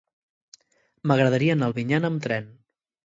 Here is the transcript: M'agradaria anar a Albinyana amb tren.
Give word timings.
M'agradaria 1.11 1.57
anar 1.59 1.69
a 1.69 1.73
Albinyana 1.75 2.11
amb 2.13 2.25
tren. 2.25 2.49